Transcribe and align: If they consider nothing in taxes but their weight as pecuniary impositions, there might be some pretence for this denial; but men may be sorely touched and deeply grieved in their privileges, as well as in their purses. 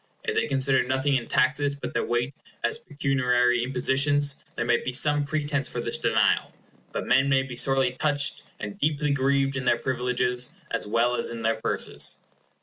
If 0.23 0.33
they 0.33 0.47
consider 0.47 0.81
nothing 0.81 1.15
in 1.15 1.27
taxes 1.27 1.75
but 1.75 1.93
their 1.93 2.03
weight 2.03 2.33
as 2.63 2.79
pecuniary 2.79 3.61
impositions, 3.63 4.43
there 4.55 4.65
might 4.65 4.83
be 4.83 4.91
some 4.91 5.25
pretence 5.25 5.69
for 5.69 5.79
this 5.79 5.99
denial; 5.99 6.51
but 6.91 7.05
men 7.05 7.29
may 7.29 7.43
be 7.43 7.55
sorely 7.55 7.91
touched 7.91 8.41
and 8.59 8.79
deeply 8.79 9.11
grieved 9.11 9.55
in 9.55 9.65
their 9.65 9.77
privileges, 9.77 10.49
as 10.71 10.87
well 10.87 11.13
as 11.15 11.29
in 11.29 11.43
their 11.43 11.61
purses. 11.61 12.17